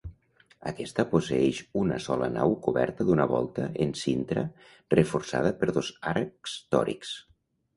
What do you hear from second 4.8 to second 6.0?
reforçada per dos